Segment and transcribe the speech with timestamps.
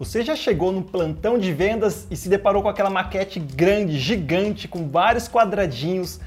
[0.00, 4.68] Você já chegou no plantão de vendas e se deparou com aquela maquete grande, gigante,
[4.68, 6.20] com vários quadradinhos,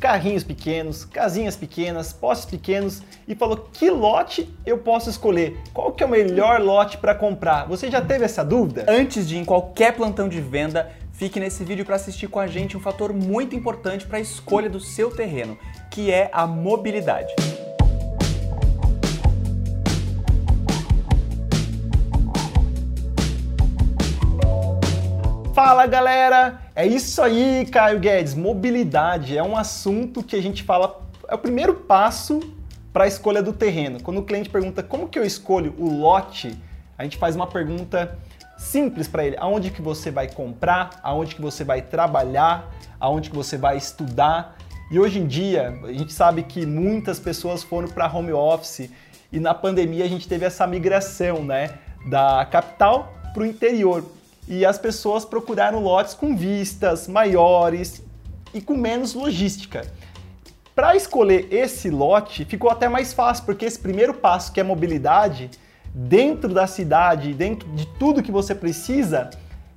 [0.00, 5.58] carrinhos pequenos, casinhas pequenas, postes pequenos e falou que lote eu posso escolher?
[5.74, 7.68] Qual que é o melhor lote para comprar?
[7.68, 8.86] Você já teve essa dúvida?
[8.88, 12.46] Antes de ir em qualquer plantão de venda, fique nesse vídeo para assistir com a
[12.46, 15.58] gente um fator muito importante para a escolha do seu terreno,
[15.90, 17.34] que é a mobilidade.
[25.58, 26.60] Fala galera!
[26.72, 28.32] É isso aí, Caio Guedes.
[28.32, 32.38] Mobilidade é um assunto que a gente fala, é o primeiro passo
[32.92, 34.00] para a escolha do terreno.
[34.00, 36.56] Quando o cliente pergunta como que eu escolho o lote,
[36.96, 38.16] a gente faz uma pergunta
[38.56, 43.34] simples para ele: aonde que você vai comprar, aonde que você vai trabalhar, aonde que
[43.34, 44.56] você vai estudar.
[44.92, 48.88] E hoje em dia, a gente sabe que muitas pessoas foram para home office
[49.32, 54.04] e na pandemia a gente teve essa migração, né, da capital para o interior
[54.48, 58.02] e as pessoas procuraram lotes com vistas maiores
[58.54, 59.86] e com menos logística.
[60.74, 65.50] Para escolher esse lote ficou até mais fácil, porque esse primeiro passo, que é mobilidade,
[65.92, 69.28] dentro da cidade, dentro de tudo que você precisa,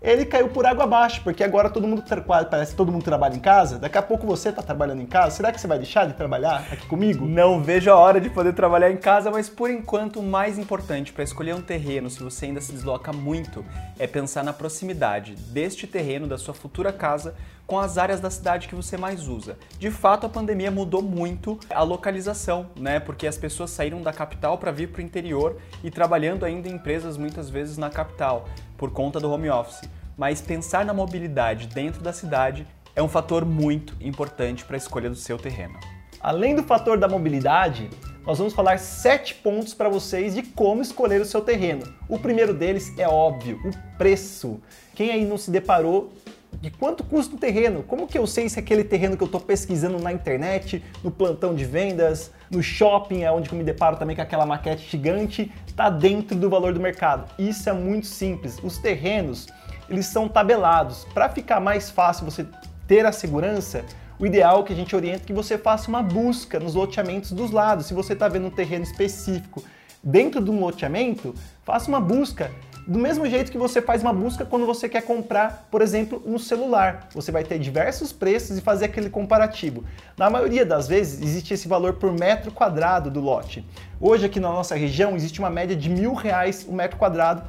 [0.02, 2.04] ele caiu por água abaixo, porque agora todo mundo
[2.50, 3.78] parece que todo mundo trabalha em casa.
[3.78, 5.36] Daqui a pouco você está trabalhando em casa.
[5.36, 7.24] Será que você vai deixar de trabalhar aqui comigo?
[7.24, 11.14] Não vejo a hora de poder trabalhar em casa, mas por enquanto o mais importante
[11.14, 13.64] para escolher um terreno, se você ainda se desloca muito,
[14.00, 17.36] é pensar na proximidade deste terreno da sua futura casa
[17.68, 19.58] com as áreas da cidade que você mais usa.
[19.80, 23.00] De fato, a pandemia mudou muito a localização, né?
[23.00, 26.74] Porque as pessoas saíram da capital para vir para o interior e trabalhando ainda em
[26.74, 28.50] empresas muitas vezes na capital
[28.82, 29.88] por conta do home office.
[30.18, 32.66] Mas pensar na mobilidade dentro da cidade
[32.96, 35.80] é um fator muito importante para a escolha do seu terreno.
[36.20, 37.92] Além do fator da mobilidade,
[38.26, 41.84] nós vamos falar sete pontos para vocês de como escolher o seu terreno.
[42.10, 44.60] O primeiro deles é óbvio, o preço.
[44.96, 46.12] Quem aí não se deparou
[46.60, 47.84] de quanto custa o terreno?
[47.84, 51.54] Como que eu sei se aquele terreno que eu estou pesquisando na internet, no plantão
[51.54, 55.90] de vendas, no shopping, é onde eu me deparo também com aquela maquete gigante, está
[55.90, 57.26] dentro do valor do mercado?
[57.40, 58.60] Isso é muito simples.
[58.62, 59.48] Os terrenos,
[59.90, 61.06] eles são tabelados.
[61.14, 62.46] Para ficar mais fácil você
[62.86, 63.86] ter a segurança,
[64.20, 67.52] o ideal é que a gente orienta que você faça uma busca nos loteamentos dos
[67.52, 67.86] lados.
[67.86, 69.64] Se você está vendo um terreno específico
[70.04, 71.34] dentro de um loteamento,
[71.64, 72.52] faça uma busca
[72.88, 76.38] do mesmo jeito que você faz uma busca quando você quer comprar, por exemplo, um
[76.38, 77.08] celular.
[77.14, 79.84] Você vai ter diversos preços e fazer aquele comparativo.
[80.18, 83.66] Na maioria das vezes, existe esse valor por metro quadrado do lote.
[84.00, 87.44] Hoje, aqui na nossa região, existe uma média de mil reais o metro quadrado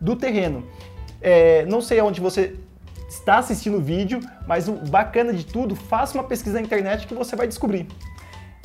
[0.00, 0.64] do terreno.
[1.20, 2.54] É, não sei onde você
[3.08, 7.14] está assistindo o vídeo, mas o bacana de tudo, faça uma pesquisa na internet que
[7.14, 7.86] você vai descobrir.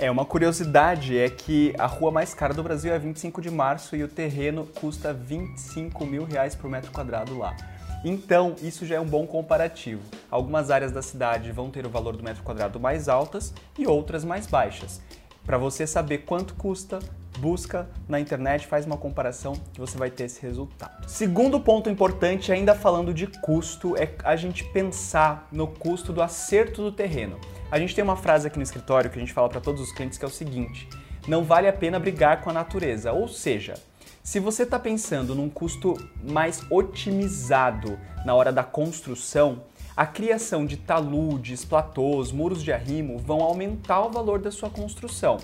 [0.01, 3.95] É, uma curiosidade é que a rua mais cara do Brasil é 25 de março
[3.95, 7.55] e o terreno custa 25 mil reais por metro quadrado lá.
[8.03, 10.01] Então, isso já é um bom comparativo.
[10.31, 14.25] Algumas áreas da cidade vão ter o valor do metro quadrado mais altas e outras
[14.25, 14.99] mais baixas.
[15.45, 16.97] Para você saber quanto custa,
[17.41, 21.09] busca na internet, faz uma comparação que você vai ter esse resultado.
[21.09, 26.83] Segundo ponto importante, ainda falando de custo, é a gente pensar no custo do acerto
[26.83, 27.39] do terreno.
[27.71, 29.91] A gente tem uma frase aqui no escritório que a gente fala para todos os
[29.91, 30.87] clientes que é o seguinte:
[31.27, 33.11] não vale a pena brigar com a natureza.
[33.11, 33.73] Ou seja,
[34.21, 39.63] se você está pensando num custo mais otimizado na hora da construção,
[39.97, 45.37] a criação de taludes, platôs, muros de arrimo vão aumentar o valor da sua construção.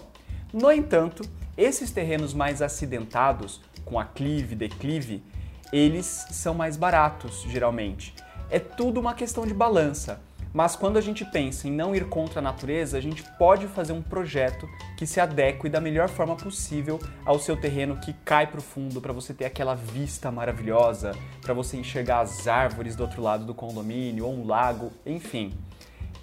[0.53, 1.23] No entanto,
[1.57, 5.23] esses terrenos mais acidentados, com aclive, declive,
[5.73, 8.13] eles são mais baratos, geralmente.
[8.49, 10.21] É tudo uma questão de balança.
[10.53, 13.93] Mas quando a gente pensa em não ir contra a natureza, a gente pode fazer
[13.93, 18.59] um projeto que se adeque da melhor forma possível ao seu terreno que cai para
[18.59, 23.21] o fundo para você ter aquela vista maravilhosa, para você enxergar as árvores do outro
[23.21, 25.53] lado do condomínio ou um lago, enfim.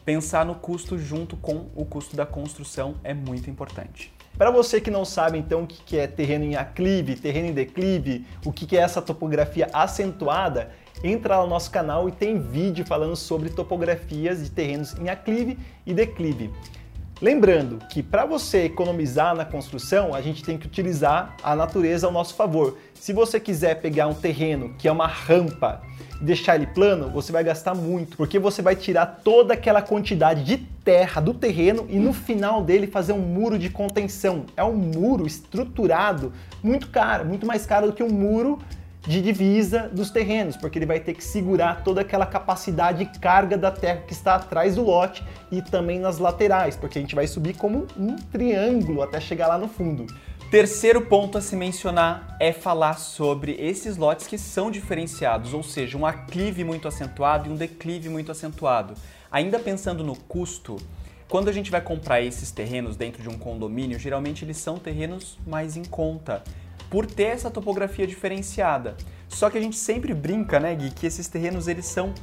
[0.04, 4.12] Pensar no custo junto com o custo da construção é muito importante.
[4.36, 8.26] Para você que não sabe então o que é terreno em aclive, terreno em declive,
[8.44, 10.72] o que é essa topografia acentuada,
[11.04, 15.56] entra lá no nosso canal e tem vídeo falando sobre topografias de terrenos em aclive
[15.86, 16.50] e declive.
[17.24, 22.12] Lembrando que para você economizar na construção, a gente tem que utilizar a natureza ao
[22.12, 22.76] nosso favor.
[22.92, 25.80] Se você quiser pegar um terreno que é uma rampa
[26.20, 30.44] e deixar ele plano, você vai gastar muito, porque você vai tirar toda aquela quantidade
[30.44, 34.44] de terra do terreno e no final dele fazer um muro de contenção.
[34.54, 36.30] É um muro estruturado
[36.62, 38.58] muito caro, muito mais caro do que um muro
[39.06, 43.56] de divisa dos terrenos, porque ele vai ter que segurar toda aquela capacidade de carga
[43.56, 47.26] da terra que está atrás do lote e também nas laterais, porque a gente vai
[47.26, 50.06] subir como um triângulo até chegar lá no fundo.
[50.50, 55.98] Terceiro ponto a se mencionar é falar sobre esses lotes que são diferenciados, ou seja,
[55.98, 58.94] um aclive muito acentuado e um declive muito acentuado.
[59.30, 60.76] Ainda pensando no custo,
[61.28, 65.36] quando a gente vai comprar esses terrenos dentro de um condomínio, geralmente eles são terrenos
[65.44, 66.44] mais em conta,
[66.90, 68.96] por ter essa topografia diferenciada.
[69.28, 72.14] Só que a gente sempre brinca, né, Gui, que esses terrenos eles são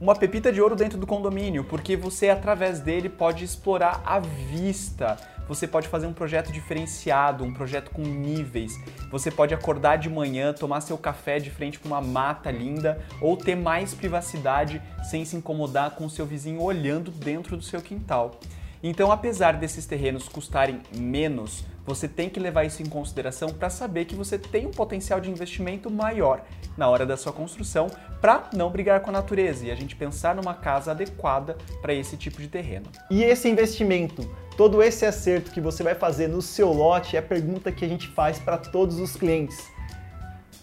[0.00, 5.18] uma pepita de ouro dentro do condomínio, porque você através dele pode explorar a vista.
[5.46, 8.72] Você pode fazer um projeto diferenciado, um projeto com níveis.
[9.10, 13.36] Você pode acordar de manhã, tomar seu café de frente com uma mata linda ou
[13.36, 18.38] ter mais privacidade sem se incomodar com seu vizinho olhando dentro do seu quintal.
[18.82, 24.04] Então, apesar desses terrenos custarem menos, você tem que levar isso em consideração para saber
[24.04, 26.44] que você tem um potencial de investimento maior
[26.76, 27.90] na hora da sua construção
[28.20, 32.16] para não brigar com a natureza e a gente pensar numa casa adequada para esse
[32.16, 32.86] tipo de terreno.
[33.10, 34.22] E esse investimento,
[34.56, 37.88] todo esse acerto que você vai fazer no seu lote é a pergunta que a
[37.88, 39.58] gente faz para todos os clientes.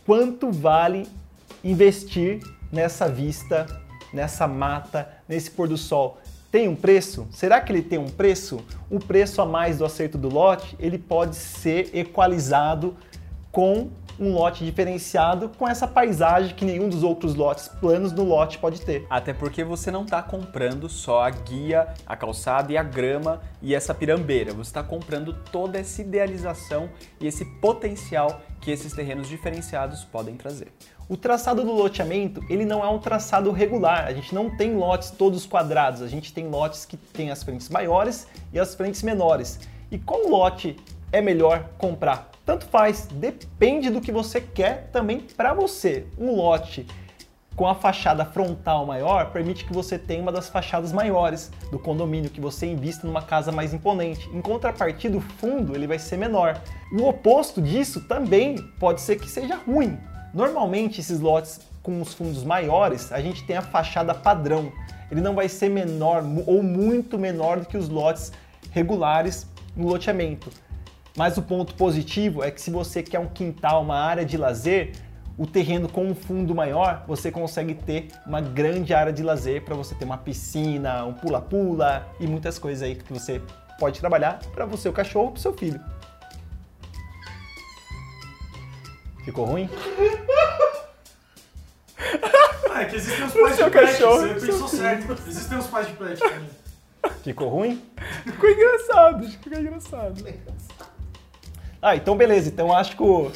[0.06, 1.06] Quanto vale
[1.62, 2.39] investir
[2.71, 3.65] nessa vista,
[4.13, 6.19] nessa mata, nesse pôr do sol?
[6.52, 7.28] Tem um preço?
[7.32, 8.64] Será que ele tem um preço?
[8.90, 12.96] O preço a mais do acerto do lote, ele pode ser equalizado
[13.52, 18.58] com um lote diferenciado com essa paisagem que nenhum dos outros lotes planos no lote
[18.58, 19.06] pode ter.
[19.10, 23.75] Até porque você não está comprando só a guia, a calçada e a grama e
[23.75, 24.54] essa pirambeira.
[24.54, 30.72] Você está comprando toda essa idealização e esse potencial que esses terrenos diferenciados podem trazer.
[31.10, 34.06] O traçado do loteamento, ele não é um traçado regular.
[34.06, 36.02] A gente não tem lotes todos quadrados.
[36.02, 39.60] A gente tem lotes que têm as frentes maiores e as frentes menores.
[39.90, 40.75] E qual lote
[41.12, 42.30] é melhor comprar?
[42.45, 46.06] Tanto faz, depende do que você quer também para você.
[46.18, 46.86] Um lote
[47.57, 52.30] com a fachada frontal maior permite que você tenha uma das fachadas maiores do condomínio,
[52.30, 54.30] que você invista numa casa mais imponente.
[54.30, 56.62] Em contrapartida, o fundo ele vai ser menor.
[56.92, 59.98] O oposto disso também pode ser que seja ruim.
[60.33, 64.71] Normalmente, esses lotes com os fundos maiores, a gente tem a fachada padrão.
[65.10, 68.31] Ele não vai ser menor ou muito menor do que os lotes
[68.71, 70.51] regulares no loteamento.
[71.18, 74.92] Mas o ponto positivo é que se você quer um quintal, uma área de lazer,
[75.36, 79.74] o terreno com um fundo maior, você consegue ter uma grande área de lazer para
[79.74, 83.42] você ter uma piscina, um pula-pula e muitas coisas aí que você
[83.80, 85.81] pode trabalhar para você, o cachorro, para o seu filho.
[89.25, 89.70] Ficou ruim?
[92.70, 95.12] Ah, é que existem os pais de pet, você pensou certo.
[95.28, 96.22] Existem os pais de pet.
[97.24, 97.84] Ficou ruim?
[98.24, 100.24] Ficou engraçado, ficou engraçado.
[101.81, 102.50] Ah, então beleza.
[102.50, 103.31] Então acho que o...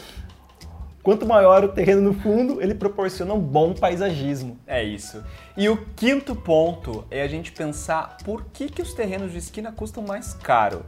[1.04, 4.60] quanto maior o terreno no fundo, ele proporciona um bom paisagismo.
[4.66, 5.24] É isso.
[5.56, 9.72] E o quinto ponto é a gente pensar por que, que os terrenos de esquina
[9.72, 10.86] custam mais caro.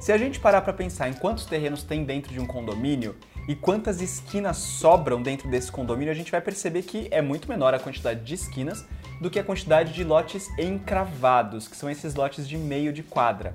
[0.00, 3.54] Se a gente parar para pensar em quantos terrenos tem dentro de um condomínio, e
[3.54, 7.78] quantas esquinas sobram dentro desse condomínio, a gente vai perceber que é muito menor a
[7.78, 8.86] quantidade de esquinas
[9.20, 13.54] do que a quantidade de lotes encravados, que são esses lotes de meio de quadra.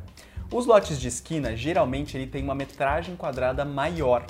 [0.51, 4.25] Os lotes de esquina, geralmente, ele tem uma metragem quadrada maior,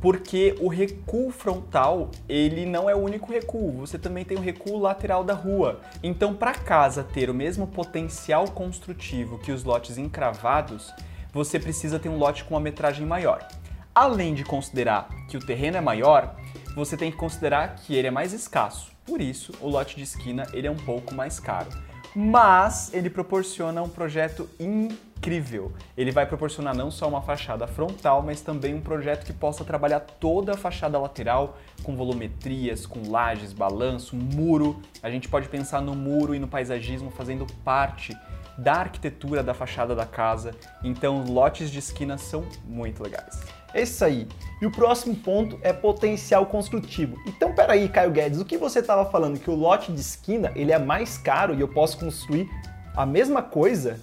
[0.00, 4.78] porque o recuo frontal, ele não é o único recuo, você também tem o recuo
[4.78, 5.80] lateral da rua.
[6.04, 10.94] Então, para casa ter o mesmo potencial construtivo que os lotes encravados,
[11.32, 13.46] você precisa ter um lote com uma metragem maior.
[13.92, 16.36] Além de considerar que o terreno é maior,
[16.76, 18.92] você tem que considerar que ele é mais escasso.
[19.04, 21.68] Por isso, o lote de esquina ele é um pouco mais caro.
[22.14, 24.48] Mas ele proporciona um projeto
[25.20, 25.70] incrível.
[25.96, 30.00] Ele vai proporcionar não só uma fachada frontal, mas também um projeto que possa trabalhar
[30.00, 34.80] toda a fachada lateral com volumetrias, com lajes, balanço, muro.
[35.02, 38.16] A gente pode pensar no muro e no paisagismo fazendo parte
[38.56, 40.52] da arquitetura da fachada da casa.
[40.82, 43.40] Então, lotes de esquina são muito legais.
[43.74, 44.26] É isso aí.
[44.60, 47.16] E o próximo ponto é potencial construtivo.
[47.26, 49.38] Então, peraí, Caio Guedes, o que você estava falando?
[49.38, 52.48] Que o lote de esquina ele é mais caro e eu posso construir
[52.96, 54.00] a mesma coisa?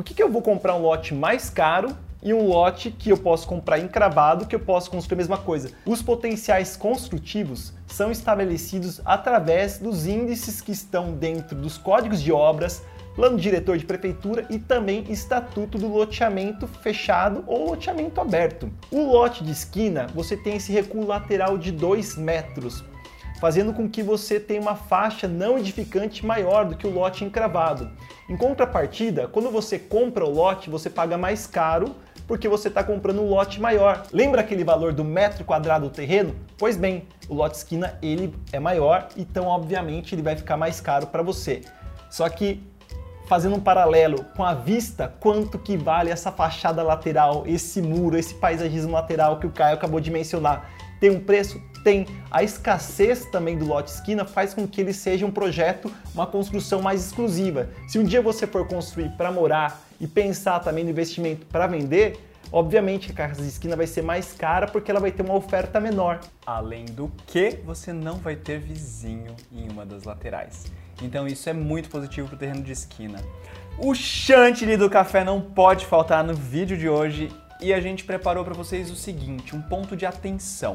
[0.00, 3.18] Por que, que eu vou comprar um lote mais caro e um lote que eu
[3.18, 5.72] posso comprar encravado que eu posso construir a mesma coisa?
[5.84, 12.82] Os potenciais construtivos são estabelecidos através dos índices que estão dentro dos códigos de obras,
[13.14, 18.72] plano diretor de prefeitura e também estatuto do loteamento fechado ou loteamento aberto.
[18.90, 22.82] O lote de esquina, você tem esse recuo lateral de 2 metros,
[23.40, 27.90] fazendo com que você tenha uma faixa não edificante maior do que o lote encravado.
[28.28, 33.22] Em contrapartida, quando você compra o lote, você paga mais caro porque você está comprando
[33.22, 34.04] um lote maior.
[34.12, 36.36] Lembra aquele valor do metro quadrado do terreno?
[36.56, 41.08] Pois bem, o lote esquina ele é maior, então obviamente ele vai ficar mais caro
[41.08, 41.62] para você.
[42.08, 42.62] Só que
[43.26, 48.34] fazendo um paralelo com a vista, quanto que vale essa fachada lateral, esse muro, esse
[48.34, 50.70] paisagismo lateral que o Caio acabou de mencionar?
[51.00, 51.60] Tem um preço?
[51.82, 52.06] Tem.
[52.30, 56.82] A escassez também do lote esquina faz com que ele seja um projeto, uma construção
[56.82, 57.68] mais exclusiva.
[57.88, 62.18] Se um dia você for construir para morar e pensar também no investimento para vender,
[62.52, 65.78] Obviamente a casa de esquina vai ser mais cara porque ela vai ter uma oferta
[65.78, 66.18] menor.
[66.44, 70.66] Além do que, você não vai ter vizinho em uma das laterais.
[71.00, 73.20] Então isso é muito positivo para o terreno de esquina.
[73.78, 78.44] O chantilly do café não pode faltar no vídeo de hoje e a gente preparou
[78.44, 80.74] para vocês o seguinte, um ponto de atenção.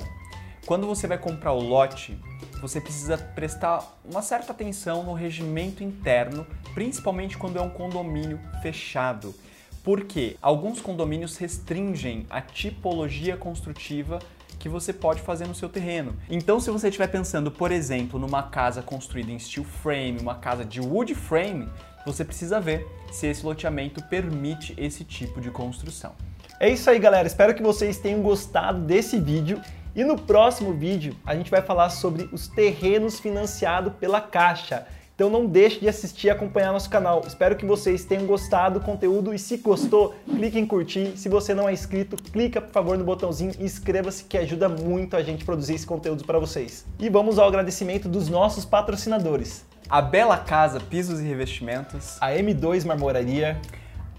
[0.66, 2.18] Quando você vai comprar o lote,
[2.60, 9.36] você precisa prestar uma certa atenção no regimento interno, principalmente quando é um condomínio fechado.
[9.84, 14.18] Porque alguns condomínios restringem a tipologia construtiva
[14.58, 16.16] que você pode fazer no seu terreno.
[16.28, 20.66] Então, se você estiver pensando, por exemplo, numa casa construída em steel frame, uma casa
[20.66, 21.70] de wood frame,
[22.08, 26.14] você precisa ver se esse loteamento permite esse tipo de construção.
[26.60, 27.28] É isso aí, galera.
[27.28, 29.62] Espero que vocês tenham gostado desse vídeo.
[29.96, 34.86] E no próximo vídeo, a gente vai falar sobre os terrenos financiados pela Caixa.
[35.16, 37.24] Então não deixe de assistir e acompanhar nosso canal.
[37.26, 41.18] Espero que vocês tenham gostado do conteúdo e se gostou, clique em curtir.
[41.18, 45.16] Se você não é inscrito, clica por favor no botãozinho e inscreva-se que ajuda muito
[45.16, 46.86] a gente a produzir esse conteúdo para vocês.
[47.00, 49.66] E vamos ao agradecimento dos nossos patrocinadores.
[49.90, 53.62] A Bela Casa Pisos e Revestimentos, a M2 Marmoraria,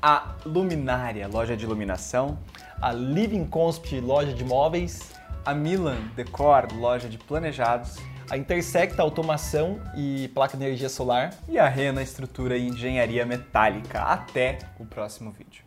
[0.00, 2.38] a Luminária Loja de Iluminação,
[2.80, 5.15] a Living Consp Loja de Móveis,
[5.46, 7.96] a Milan Decor Loja de Planejados,
[8.28, 14.02] a Intersecta Automação e Placa de Energia Solar e a Rena Estrutura e Engenharia Metálica.
[14.02, 15.65] Até o próximo vídeo.